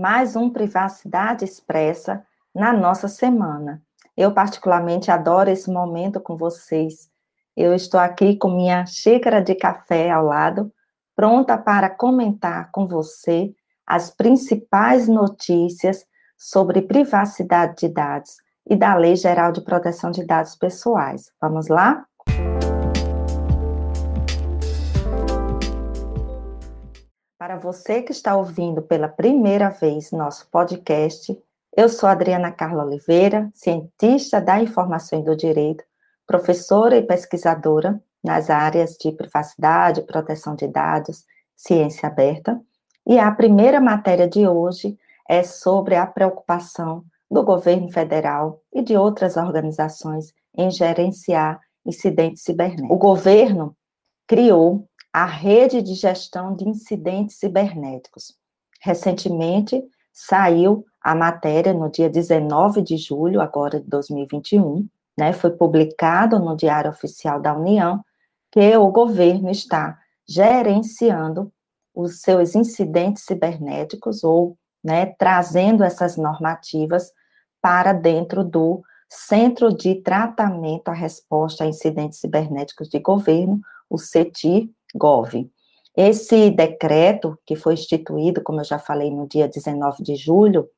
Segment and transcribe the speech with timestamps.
[0.00, 2.24] mais um Privacidade Expressa
[2.54, 3.82] na nossa semana.
[4.16, 7.10] Eu, particularmente, adoro esse momento com vocês.
[7.54, 10.72] Eu estou aqui com minha xícara de café ao lado,
[11.14, 13.52] pronta para comentar com você
[13.86, 16.06] as principais notícias
[16.38, 21.30] sobre privacidade de dados e da Lei Geral de Proteção de Dados Pessoais.
[21.38, 22.06] Vamos lá?
[27.40, 31.34] Para você que está ouvindo pela primeira vez nosso podcast,
[31.74, 35.82] eu sou Adriana Carla Oliveira, cientista da informação e do direito,
[36.26, 41.24] professora e pesquisadora nas áreas de privacidade, proteção de dados,
[41.56, 42.60] ciência aberta,
[43.06, 48.98] e a primeira matéria de hoje é sobre a preocupação do governo federal e de
[48.98, 52.94] outras organizações em gerenciar incidentes cibernéticos.
[52.94, 53.74] O governo
[54.28, 58.34] criou a rede de gestão de incidentes cibernéticos.
[58.80, 64.86] Recentemente saiu a matéria no dia 19 de julho, agora de 2021,
[65.18, 68.02] né, foi publicado no Diário Oficial da União
[68.52, 71.52] que o governo está gerenciando
[71.94, 77.12] os seus incidentes cibernéticos ou né, trazendo essas normativas
[77.60, 83.98] para dentro do Centro de Tratamento à Resposta a Incidentes Cibernéticos de Governo, o
[84.92, 85.50] CETI-GOV.
[85.96, 90.68] Esse decreto, que foi instituído, como eu já falei, no dia 19 de julho,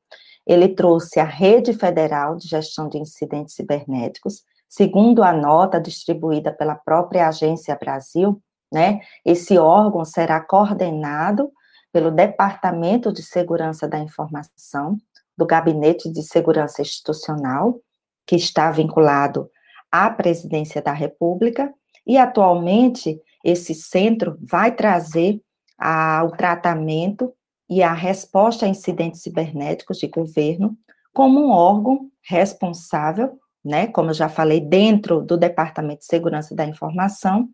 [0.45, 6.75] ele trouxe a Rede Federal de Gestão de Incidentes Cibernéticos, segundo a nota distribuída pela
[6.75, 8.41] própria Agência Brasil,
[8.71, 9.01] né?
[9.23, 11.51] Esse órgão será coordenado
[11.91, 14.97] pelo Departamento de Segurança da Informação,
[15.37, 17.79] do Gabinete de Segurança Institucional,
[18.25, 19.49] que está vinculado
[19.91, 21.71] à Presidência da República,
[22.05, 25.41] e atualmente esse centro vai trazer
[25.77, 27.33] a, o tratamento
[27.69, 30.77] e a resposta a incidentes cibernéticos de governo
[31.13, 36.65] como um órgão responsável, né, como eu já falei, dentro do Departamento de Segurança da
[36.65, 37.49] Informação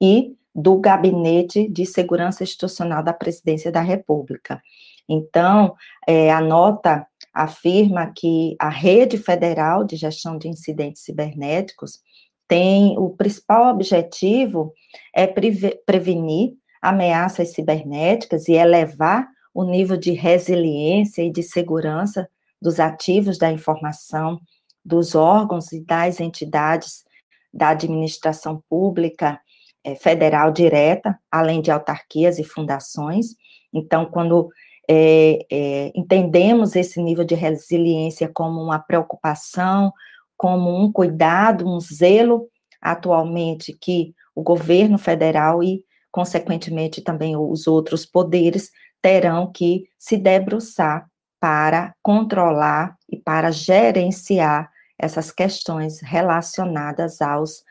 [0.00, 4.60] e do Gabinete de Segurança Institucional da Presidência da República.
[5.08, 5.74] Então,
[6.06, 12.00] é, a nota afirma que a Rede Federal de Gestão de Incidentes Cibernéticos
[12.48, 14.72] tem o principal objetivo
[15.14, 22.28] é prevenir ameaças cibernéticas e elevar o nível de resiliência e de segurança
[22.60, 24.40] dos ativos da informação,
[24.84, 27.04] dos órgãos e das entidades
[27.52, 29.38] da administração pública
[29.84, 33.34] é, federal direta, além de autarquias e fundações.
[33.72, 34.48] Então, quando
[34.88, 39.92] é, é, entendemos esse nível de resiliência como uma preocupação,
[40.38, 42.48] como um cuidado, um zelo,
[42.80, 48.70] atualmente, que o governo federal e, consequentemente, também os outros poderes
[49.02, 51.08] terão que se debruçar
[51.40, 57.62] para controlar e para gerenciar essas questões relacionadas aos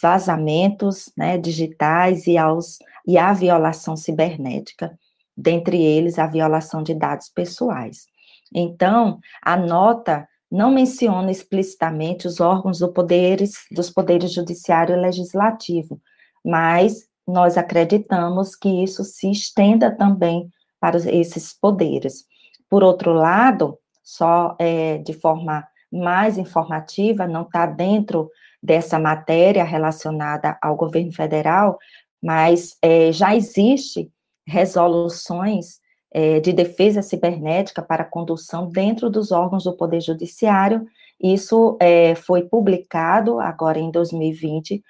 [0.00, 4.96] vazamentos né, digitais e, aos, e à violação cibernética,
[5.36, 8.06] dentre eles a violação de dados pessoais.
[8.54, 16.00] Então, a nota não menciona explicitamente os órgãos do poderes, dos poderes judiciário e legislativo,
[16.44, 20.48] mas nós acreditamos que isso se estenda também
[20.80, 22.24] para esses poderes.
[22.70, 28.30] Por outro lado, só é, de forma mais informativa, não está dentro
[28.62, 31.78] dessa matéria relacionada ao governo federal,
[32.22, 34.10] mas é, já existe
[34.46, 35.80] resoluções
[36.18, 40.86] é, de defesa cibernética para condução dentro dos órgãos do Poder Judiciário.
[41.22, 44.82] Isso é, foi publicado agora em 2020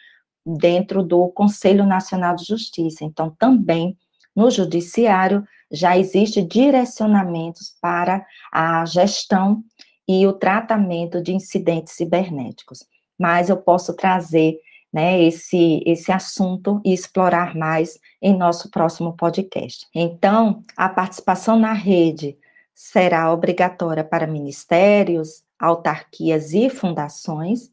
[0.46, 3.04] dentro do Conselho Nacional de Justiça.
[3.04, 3.98] Então, também
[4.36, 9.64] no Judiciário já existe direcionamentos para a gestão
[10.06, 12.86] e o tratamento de incidentes cibernéticos
[13.18, 14.58] mas eu posso trazer
[14.92, 19.86] né, esse, esse assunto e explorar mais em nosso próximo podcast.
[19.94, 22.38] Então, a participação na rede
[22.74, 27.70] será obrigatória para ministérios, autarquias e fundações,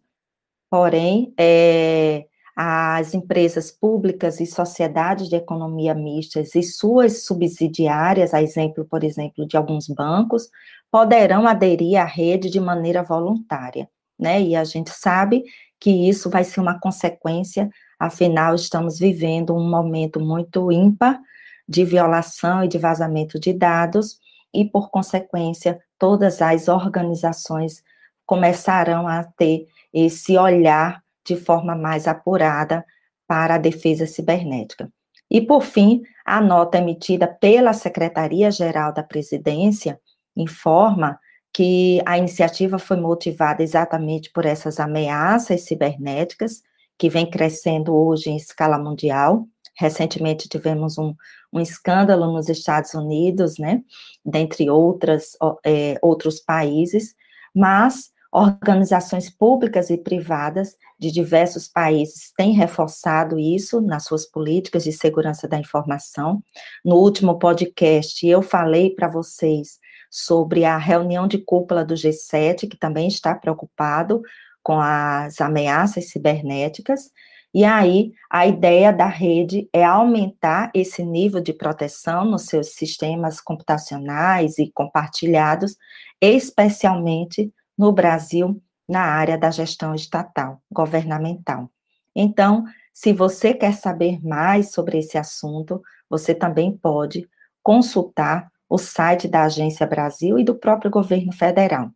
[0.70, 8.86] porém, é, as empresas públicas e sociedades de economia mistas e suas subsidiárias, a exemplo,
[8.86, 10.50] por exemplo, de alguns bancos,
[10.92, 14.42] poderão aderir à rede de maneira voluntária né?
[14.42, 15.44] E a gente sabe
[15.80, 17.70] que isso vai ser uma consequência,
[18.00, 21.20] afinal, estamos vivendo um momento muito ímpar
[21.68, 24.20] de violação e de vazamento de dados,
[24.54, 27.84] e, por consequência, todas as organizações
[28.26, 32.86] começarão a ter esse olhar de forma mais apurada
[33.28, 34.92] para a defesa cibernética.
[35.30, 40.00] E, por fim, a nota emitida pela Secretaria-Geral da Presidência,
[40.36, 41.20] informa
[41.54, 46.64] que a iniciativa foi motivada exatamente por essas ameaças cibernéticas
[46.98, 49.48] que vem crescendo hoje em escala mundial.
[49.78, 51.14] Recentemente tivemos um,
[51.52, 53.82] um escândalo nos Estados Unidos, né,
[54.26, 57.16] dentre outras, é, outros países,
[57.56, 64.92] mas organizações públicas e privadas de diversos países têm reforçado isso nas suas políticas de
[64.92, 66.42] segurança da informação.
[66.84, 69.78] No último podcast, eu falei para vocês
[70.16, 74.22] sobre a reunião de cúpula do G7, que também está preocupado
[74.62, 77.10] com as ameaças cibernéticas.
[77.52, 83.42] E aí, a ideia da rede é aumentar esse nível de proteção nos seus sistemas
[83.42, 85.76] computacionais e compartilhados,
[86.22, 91.72] especialmente no Brasil, na área da gestão estatal, governamental.
[92.16, 97.28] Então, se você quer saber mais sobre esse assunto, você também pode
[97.64, 101.92] consultar o site da Agência Brasil e do próprio governo federal.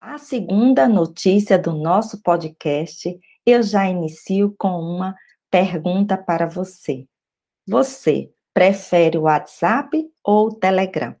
[0.00, 3.14] A segunda notícia do nosso podcast,
[3.44, 5.14] eu já inicio com uma
[5.50, 7.04] pergunta para você.
[7.68, 11.14] Você prefere o WhatsApp ou o Telegram?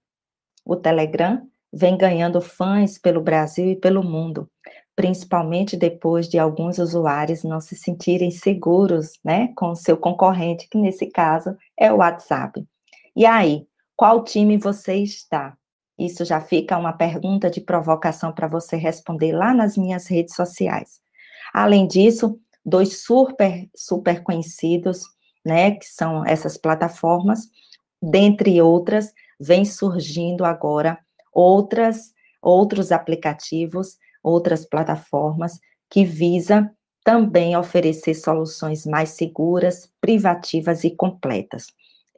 [0.64, 4.48] O Telegram vem ganhando fãs pelo Brasil e pelo mundo,
[4.94, 11.06] principalmente depois de alguns usuários não se sentirem seguros, né, com seu concorrente, que nesse
[11.06, 12.64] caso é o WhatsApp.
[13.16, 15.56] E aí, qual time você está?
[15.98, 21.00] Isso já fica uma pergunta de provocação para você responder lá nas minhas redes sociais.
[21.52, 25.02] Além disso, dois super, super conhecidos,
[25.44, 27.48] né, que são essas plataformas,
[28.00, 31.00] dentre outras, vem surgindo agora
[31.32, 35.58] outras, outros aplicativos, outras plataformas
[35.90, 36.70] que visa
[37.04, 41.66] também oferecer soluções mais seguras, privativas e completas.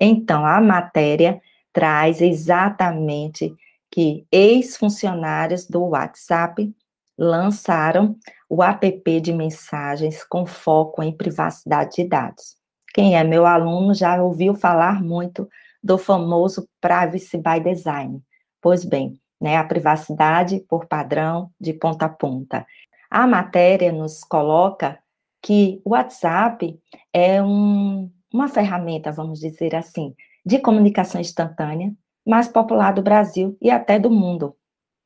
[0.01, 1.41] Então, a matéria
[1.73, 3.55] traz exatamente
[3.91, 6.73] que ex-funcionários do WhatsApp
[7.17, 8.17] lançaram
[8.49, 12.57] o app de mensagens com foco em privacidade de dados.
[12.93, 15.49] Quem é meu aluno já ouviu falar muito
[15.83, 18.21] do famoso Privacy by Design.
[18.61, 22.67] Pois bem, né, a privacidade por padrão de ponta a ponta.
[23.15, 24.99] A matéria nos coloca
[25.41, 26.77] que o WhatsApp
[27.13, 31.95] é um, uma ferramenta, vamos dizer assim, de comunicação instantânea,
[32.27, 34.57] mais popular do Brasil e até do mundo.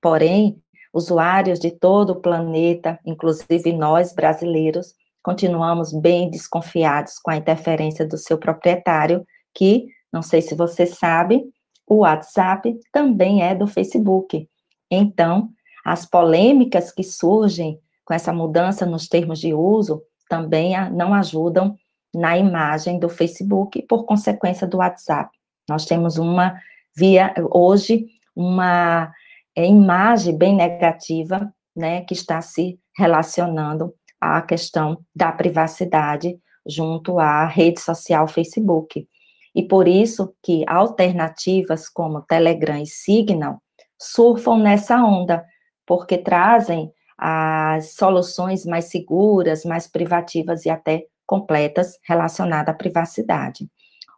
[0.00, 0.58] Porém,
[0.90, 8.16] usuários de todo o planeta, inclusive nós brasileiros, continuamos bem desconfiados com a interferência do
[8.16, 9.22] seu proprietário,
[9.54, 11.44] que, não sei se você sabe,
[11.86, 14.48] o WhatsApp também é do Facebook.
[14.90, 15.50] Então,
[15.84, 17.78] as polêmicas que surgem
[18.08, 21.76] com essa mudança nos termos de uso também não ajudam
[22.14, 25.30] na imagem do Facebook, por consequência do WhatsApp.
[25.68, 26.58] Nós temos uma
[26.96, 29.12] via hoje uma
[29.54, 37.44] é, imagem bem negativa, né, que está se relacionando à questão da privacidade junto à
[37.44, 39.06] rede social Facebook.
[39.54, 43.60] E por isso que alternativas como Telegram e Signal
[44.00, 45.44] surfam nessa onda,
[45.86, 53.68] porque trazem as soluções mais seguras, mais privativas e até completas relacionadas à privacidade.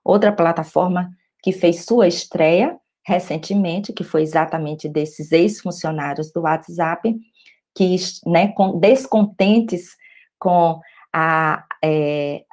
[0.04, 1.10] Outra plataforma
[1.42, 7.16] que fez sua estreia recentemente, que foi exatamente desses ex-funcionários do WhatsApp,
[7.74, 9.96] que, né, com, descontentes
[10.38, 10.80] com
[11.12, 12.44] a, é,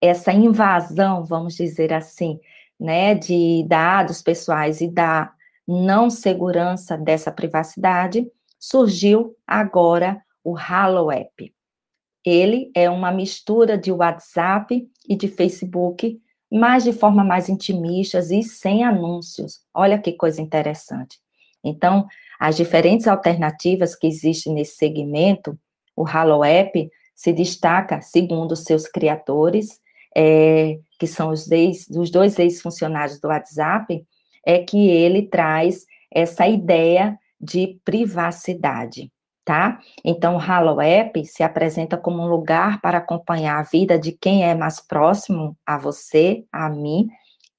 [0.00, 2.40] essa invasão, vamos dizer assim,
[2.80, 5.32] né, de dados pessoais e da
[5.66, 8.26] não segurança dessa privacidade,
[8.62, 11.52] surgiu agora o Halo App.
[12.24, 16.20] Ele é uma mistura de WhatsApp e de Facebook
[16.52, 19.60] mas de forma mais intimista e sem anúncios.
[19.72, 21.18] Olha que coisa interessante.
[21.64, 22.06] Então,
[22.38, 25.58] as diferentes alternativas que existem nesse segmento,
[25.96, 29.80] o Halo App se destaca, segundo seus criadores,
[30.14, 34.04] é, que são os, ex, os dois ex-funcionários do WhatsApp,
[34.44, 39.10] é que ele traz essa ideia de privacidade
[39.44, 39.80] tá?
[40.04, 44.44] Então, o Halo App se apresenta como um lugar para acompanhar a vida de quem
[44.44, 47.08] é mais próximo a você, a mim,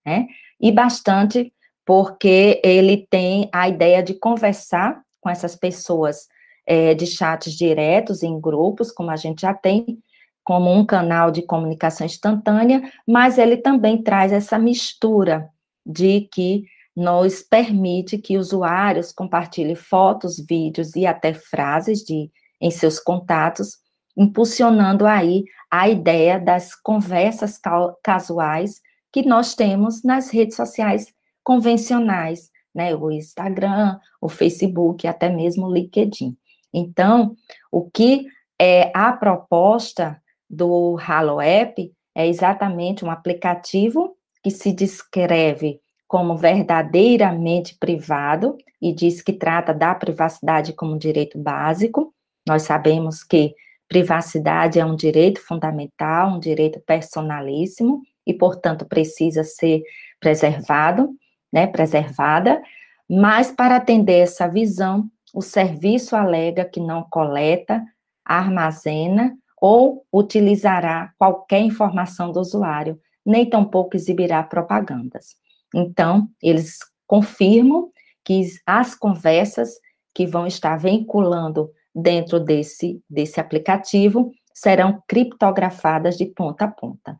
[0.05, 0.27] né?
[0.59, 1.53] E bastante
[1.85, 6.27] porque ele tem a ideia de conversar com essas pessoas
[6.65, 9.99] é, de chats diretos em grupos, como a gente já tem,
[10.43, 15.49] como um canal de comunicação instantânea, mas ele também traz essa mistura
[15.85, 16.63] de que
[16.95, 22.29] nos permite que usuários compartilhem fotos, vídeos e até frases de,
[22.61, 23.77] em seus contatos,
[24.15, 27.59] impulsionando aí a ideia das conversas
[28.03, 28.79] casuais
[29.11, 31.07] que nós temos nas redes sociais
[31.43, 32.95] convencionais, né?
[32.95, 36.37] O Instagram, o Facebook, até mesmo o LinkedIn.
[36.73, 37.35] Então,
[37.71, 38.27] o que
[38.59, 45.82] é a proposta do Halo App é exatamente um aplicativo que se descreve
[46.13, 52.13] como verdadeiramente privado e diz que trata da privacidade como direito básico.
[52.47, 53.55] Nós sabemos que
[53.87, 59.81] privacidade é um direito fundamental, um direito personalíssimo e, portanto, precisa ser
[60.19, 61.09] preservado,
[61.51, 62.61] né, preservada,
[63.09, 67.83] mas para atender essa visão, o serviço alega que não coleta,
[68.23, 75.41] armazena ou utilizará qualquer informação do usuário, nem tampouco exibirá propagandas.
[75.73, 76.77] Então, eles
[77.07, 77.91] confirmam
[78.23, 79.71] que as conversas
[80.13, 87.19] que vão estar vinculando dentro desse, desse aplicativo serão criptografadas de ponta a ponta.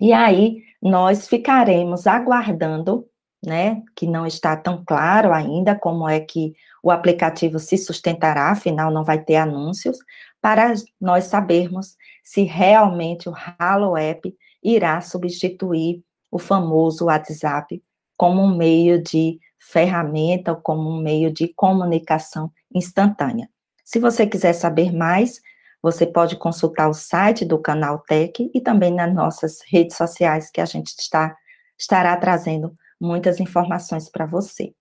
[0.00, 3.06] E aí, nós ficaremos aguardando,
[3.44, 8.90] né, que não está tão claro ainda como é que o aplicativo se sustentará, afinal
[8.90, 9.98] não vai ter anúncios,
[10.40, 17.82] para nós sabermos se realmente o Halo App irá substituir o famoso WhatsApp
[18.16, 23.48] como um meio de ferramenta, como um meio de comunicação instantânea.
[23.84, 25.40] Se você quiser saber mais,
[25.82, 30.60] você pode consultar o site do Canal Tech e também nas nossas redes sociais, que
[30.60, 31.36] a gente está,
[31.78, 34.72] estará trazendo muitas informações para você.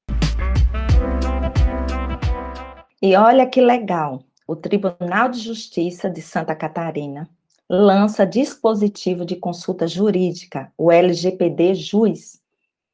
[3.02, 7.28] E olha que legal, o Tribunal de Justiça de Santa Catarina
[7.74, 12.42] lança dispositivo de consulta jurídica, o LGPD Juiz.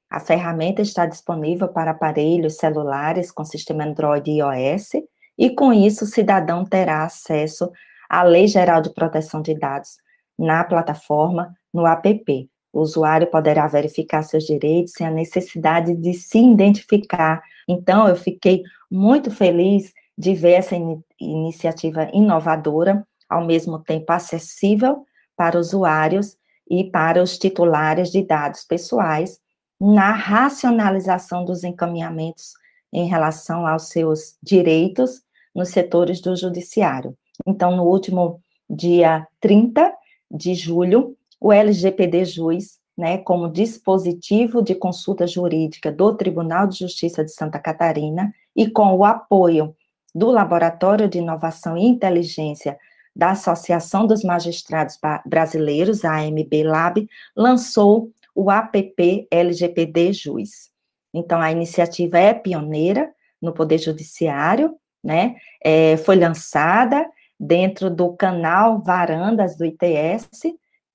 [0.07, 4.91] A ferramenta está disponível para aparelhos celulares com sistema Android e iOS,
[5.35, 7.71] e com isso o cidadão terá acesso
[8.07, 9.97] à Lei Geral de Proteção de Dados
[10.37, 12.47] na plataforma, no app.
[12.71, 17.41] O usuário poderá verificar seus direitos sem a necessidade de se identificar.
[17.67, 25.05] Então, eu fiquei muito feliz de ver essa in iniciativa inovadora, ao mesmo tempo acessível
[25.35, 26.37] para usuários
[26.69, 29.39] e para os titulares de dados pessoais,
[29.79, 32.53] na racionalização dos encaminhamentos
[32.91, 35.21] em relação aos seus direitos
[35.53, 37.15] nos setores do judiciário.
[37.45, 39.93] Então, no último dia 30
[40.31, 47.23] de julho, o LGPD Juiz, né, como dispositivo de consulta jurídica do Tribunal de Justiça
[47.23, 49.75] de Santa Catarina e com o apoio
[50.13, 52.77] do Laboratório de Inovação e Inteligência
[53.17, 60.69] da Associação dos Magistrados Brasileiros, a AMB Lab, lançou o APP LGPD Juiz.
[61.11, 63.09] Então, a iniciativa é pioneira
[63.41, 65.35] no Poder Judiciário, né?
[65.63, 67.03] É, foi lançada
[67.39, 70.29] dentro do canal Varandas do ITS,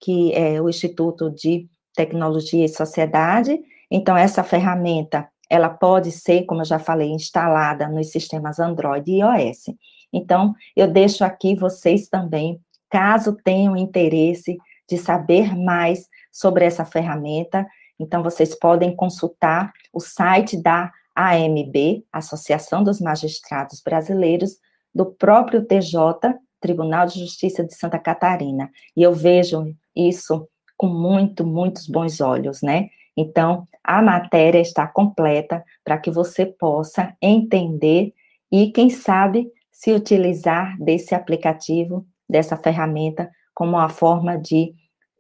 [0.01, 3.59] que é o Instituto de Tecnologia e Sociedade.
[3.91, 9.19] Então, essa ferramenta ela pode ser, como eu já falei, instalada nos sistemas Android e
[9.19, 9.67] iOS.
[10.13, 17.67] Então, eu deixo aqui vocês também, caso tenham interesse de saber mais sobre essa ferramenta,
[17.99, 24.59] então vocês podem consultar o site da AMB, Associação dos Magistrados Brasileiros,
[24.95, 28.71] do próprio TJ, Tribunal de Justiça de Santa Catarina.
[28.97, 32.89] E eu vejo isso com muito, muitos bons olhos, né?
[33.17, 38.15] Então, a matéria está completa para que você possa entender
[38.51, 44.75] e, quem sabe, se utilizar desse aplicativo, dessa ferramenta, como uma forma de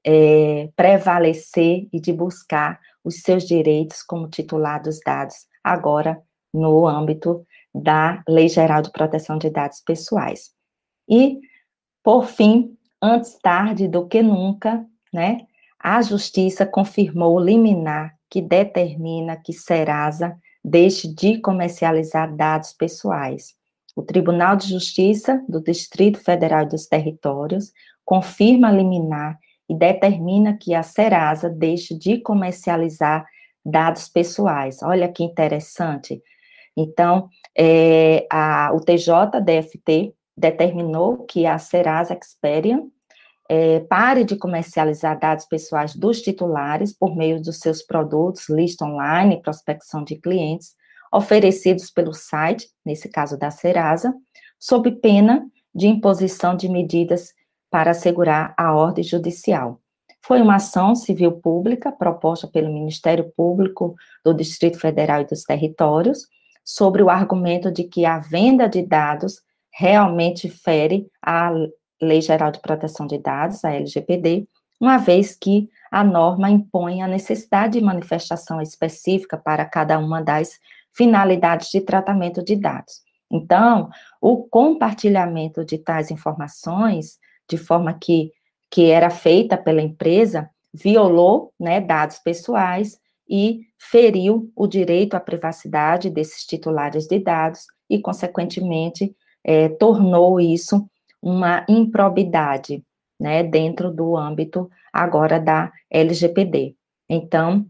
[0.04, 7.44] é, prevalecer e de buscar os seus direitos como titular dos dados, agora no âmbito
[7.74, 10.50] da Lei Geral de Proteção de Dados Pessoais.
[11.08, 11.40] E,
[12.02, 15.46] por fim, antes tarde do que nunca, né,
[15.78, 23.54] a Justiça confirmou o liminar que determina que Serasa deixe de comercializar dados pessoais.
[23.94, 27.72] O Tribunal de Justiça do Distrito Federal e dos Territórios
[28.04, 33.24] confirma a liminar e determina que a Serasa deixe de comercializar
[33.64, 34.82] dados pessoais.
[34.82, 36.22] Olha que interessante.
[36.76, 42.84] Então, é, a, o TJDFT determinou que a Serasa Experian
[43.48, 49.42] é, pare de comercializar dados pessoais dos titulares por meio dos seus produtos, lista online,
[49.42, 50.74] prospecção de clientes,
[51.12, 54.14] oferecidos pelo site, nesse caso da Serasa,
[54.58, 57.34] sob pena de imposição de medidas
[57.70, 59.80] para assegurar a ordem judicial.
[60.24, 66.28] Foi uma ação civil pública proposta pelo Ministério Público do Distrito Federal e dos Territórios,
[66.64, 69.42] sobre o argumento de que a venda de dados
[69.72, 71.50] realmente fere a
[72.00, 74.46] Lei Geral de Proteção de Dados, a LGPD,
[74.80, 80.58] uma vez que a norma impõe a necessidade de manifestação específica para cada uma das
[80.94, 83.00] finalidades de tratamento de dados.
[83.30, 83.88] Então,
[84.20, 87.18] o compartilhamento de tais informações,
[87.48, 88.30] de forma que,
[88.70, 96.10] que era feita pela empresa, violou né, dados pessoais e feriu o direito à privacidade
[96.10, 100.86] desses titulares de dados e, consequentemente, é, tornou isso
[101.20, 102.84] uma improbidade,
[103.18, 106.74] né, dentro do âmbito agora da LGPD.
[107.08, 107.66] Então,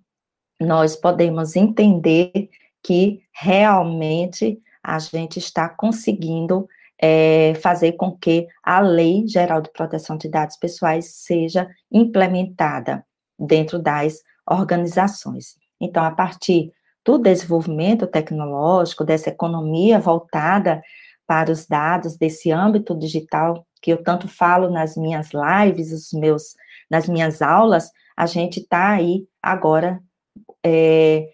[0.61, 2.51] nós podemos entender
[2.83, 10.17] que realmente a gente está conseguindo é, fazer com que a Lei Geral de Proteção
[10.17, 13.05] de Dados Pessoais seja implementada
[13.39, 15.57] dentro das organizações.
[15.81, 16.73] Então, a partir
[17.05, 20.81] do desenvolvimento tecnológico, dessa economia voltada
[21.27, 26.55] para os dados, desse âmbito digital que eu tanto falo nas minhas lives, os meus,
[26.89, 30.01] nas minhas aulas, a gente está aí agora
[30.65, 31.29] é,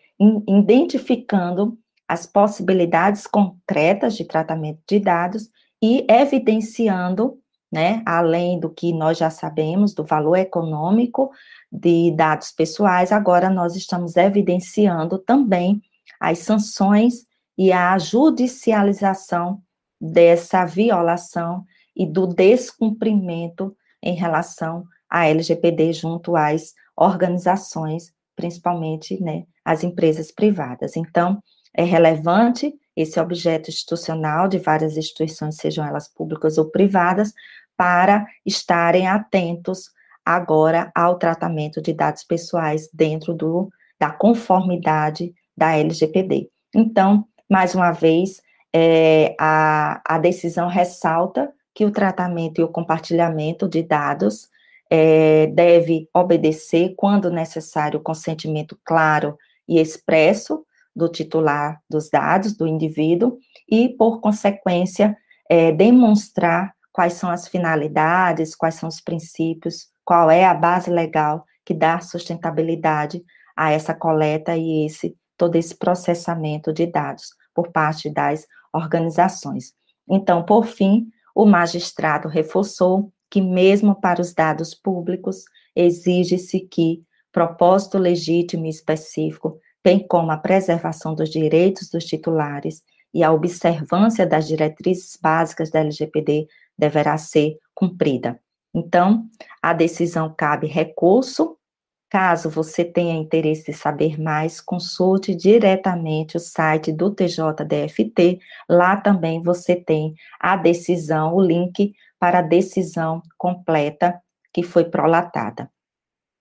[0.46, 5.48] identificando as possibilidades concretas de tratamento de dados
[5.82, 7.38] e evidenciando,
[7.70, 11.30] né, além do que nós já sabemos, do valor econômico
[11.70, 15.82] de dados pessoais, agora nós estamos evidenciando também
[16.18, 19.60] as sanções e a judicialização
[20.00, 29.82] dessa violação e do descumprimento em relação à LGPD junto às organizações, principalmente, né, as
[29.82, 30.96] empresas privadas.
[30.96, 31.42] Então,
[31.76, 37.32] é relevante esse objeto institucional de várias instituições, sejam elas públicas ou privadas,
[37.76, 39.90] para estarem atentos
[40.24, 43.68] agora ao tratamento de dados pessoais dentro do,
[43.98, 46.48] da conformidade da LGPD.
[46.72, 48.40] Então, mais uma vez,
[48.72, 54.48] é, a, a decisão ressalta que o tratamento e o compartilhamento de dados
[54.90, 59.36] é, deve obedecer, quando necessário, o consentimento claro
[59.68, 63.38] e expresso do titular dos dados, do indivíduo,
[63.70, 65.16] e, por consequência,
[65.48, 71.44] é, demonstrar quais são as finalidades, quais são os princípios, qual é a base legal
[71.64, 73.22] que dá sustentabilidade
[73.56, 79.72] a essa coleta e esse todo esse processamento de dados por parte das organizações.
[80.10, 87.98] Então, por fim, o magistrado reforçou que, mesmo para os dados públicos, exige-se que propósito
[87.98, 92.82] legítimo e específico bem como a preservação dos direitos dos titulares
[93.14, 98.38] e a observância das diretrizes básicas da LGPD deverá ser cumprida.
[98.74, 99.26] Então,
[99.62, 101.56] a decisão cabe recurso.
[102.10, 108.38] Caso você tenha interesse de saber mais, consulte diretamente o site do TJDFT.
[108.68, 114.20] Lá também você tem a decisão, o link para a decisão completa
[114.52, 115.70] que foi prolatada.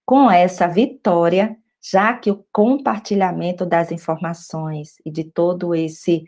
[0.05, 6.23] Com essa vitória, já que o compartilhamento das informações e de todo esse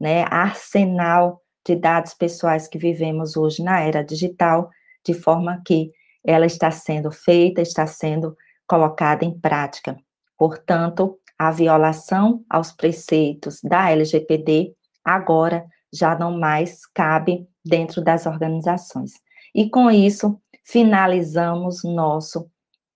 [0.00, 4.70] né, arsenal de dados pessoais que vivemos hoje na era digital,
[5.04, 5.90] de forma que
[6.24, 8.36] ela está sendo feita, está sendo
[8.66, 9.96] colocada em prática.
[10.38, 19.12] Portanto, a violação aos preceitos da LGPD agora já não mais cabe dentro das organizações.
[19.54, 22.50] E com isso, finalizamos nosso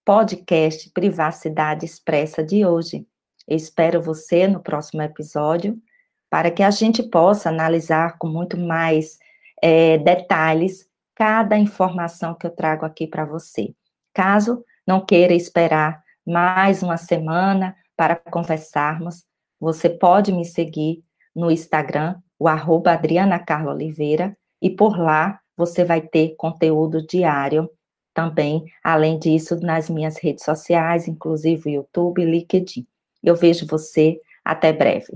[0.04, 3.06] podcast Privacidade Expressa de hoje.
[3.46, 5.78] Eu espero você no próximo episódio
[6.28, 9.18] para que a gente possa analisar com muito mais
[9.62, 13.74] é, detalhes cada informação que eu trago aqui para você.
[14.12, 19.24] Caso não queira esperar mais uma semana para conversarmos,
[19.60, 21.02] você pode me seguir
[21.34, 27.68] no Instagram, o arroba Adriana Carla Oliveira, e por lá você vai ter conteúdo diário
[28.14, 32.86] também, além disso, nas minhas redes sociais, inclusive o YouTube e LinkedIn.
[33.22, 35.06] Eu vejo você, até breve.